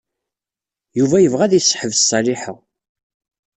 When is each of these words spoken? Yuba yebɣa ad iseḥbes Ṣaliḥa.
Yuba 0.97 1.17
yebɣa 1.19 1.43
ad 1.45 1.53
iseḥbes 1.59 2.01
Ṣaliḥa. 2.09 2.53